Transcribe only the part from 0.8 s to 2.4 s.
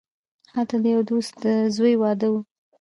د یوه دوست د زوی واده وو.